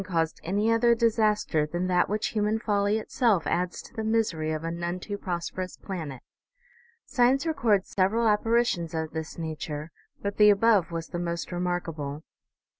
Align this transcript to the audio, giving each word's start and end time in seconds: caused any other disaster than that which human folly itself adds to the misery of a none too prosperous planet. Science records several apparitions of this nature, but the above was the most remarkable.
caused 0.03 0.41
any 0.43 0.71
other 0.73 0.95
disaster 0.95 1.63
than 1.67 1.85
that 1.85 2.09
which 2.09 2.29
human 2.29 2.57
folly 2.57 2.97
itself 2.97 3.45
adds 3.45 3.83
to 3.83 3.93
the 3.93 4.03
misery 4.03 4.51
of 4.51 4.63
a 4.63 4.71
none 4.71 4.99
too 4.99 5.15
prosperous 5.15 5.77
planet. 5.77 6.23
Science 7.05 7.45
records 7.45 7.89
several 7.91 8.27
apparitions 8.27 8.95
of 8.95 9.11
this 9.11 9.37
nature, 9.37 9.91
but 10.19 10.37
the 10.37 10.49
above 10.49 10.91
was 10.91 11.09
the 11.09 11.19
most 11.19 11.51
remarkable. 11.51 12.23